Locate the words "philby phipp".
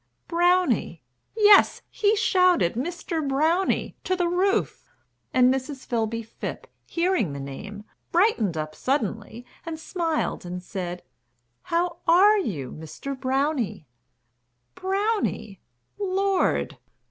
5.85-6.65